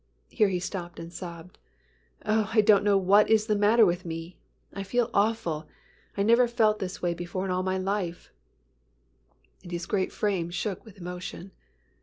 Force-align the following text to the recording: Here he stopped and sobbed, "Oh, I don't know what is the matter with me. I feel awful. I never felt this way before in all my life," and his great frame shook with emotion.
Here 0.31 0.49
he 0.49 0.59
stopped 0.59 0.99
and 0.99 1.13
sobbed, 1.13 1.59
"Oh, 2.25 2.49
I 2.55 2.61
don't 2.61 2.83
know 2.83 2.97
what 2.97 3.29
is 3.29 3.45
the 3.45 3.55
matter 3.55 3.85
with 3.85 4.03
me. 4.03 4.39
I 4.73 4.81
feel 4.81 5.11
awful. 5.13 5.67
I 6.17 6.23
never 6.23 6.47
felt 6.47 6.79
this 6.79 7.03
way 7.03 7.13
before 7.13 7.45
in 7.45 7.51
all 7.51 7.61
my 7.61 7.77
life," 7.77 8.31
and 9.61 9.71
his 9.71 9.85
great 9.85 10.11
frame 10.11 10.49
shook 10.49 10.83
with 10.85 10.97
emotion. 10.97 11.51